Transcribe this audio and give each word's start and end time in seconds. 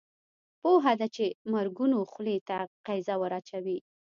پوهه 0.61 0.93
ده 0.99 1.07
چې 1.15 1.25
د 1.31 1.33
مرګونو 1.53 1.97
خولې 2.11 2.37
ته 2.47 2.57
قیضه 2.87 3.15
ور 3.19 3.33
اچوي. 3.39 3.77